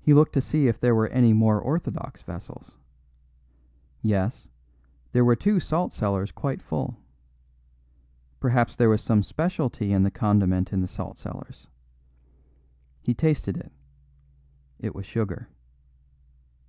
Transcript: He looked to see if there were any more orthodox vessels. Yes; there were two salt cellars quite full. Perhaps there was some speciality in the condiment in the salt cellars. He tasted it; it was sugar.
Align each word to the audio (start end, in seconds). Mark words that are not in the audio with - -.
He 0.00 0.14
looked 0.14 0.32
to 0.32 0.40
see 0.40 0.66
if 0.66 0.80
there 0.80 0.96
were 0.96 1.06
any 1.10 1.32
more 1.32 1.60
orthodox 1.60 2.22
vessels. 2.22 2.76
Yes; 4.02 4.48
there 5.12 5.24
were 5.24 5.36
two 5.36 5.60
salt 5.60 5.92
cellars 5.92 6.32
quite 6.32 6.60
full. 6.60 6.96
Perhaps 8.40 8.74
there 8.74 8.88
was 8.88 9.00
some 9.00 9.22
speciality 9.22 9.92
in 9.92 10.02
the 10.02 10.10
condiment 10.10 10.72
in 10.72 10.80
the 10.80 10.88
salt 10.88 11.18
cellars. 11.18 11.68
He 13.00 13.14
tasted 13.14 13.56
it; 13.56 13.70
it 14.80 14.92
was 14.92 15.06
sugar. 15.06 15.48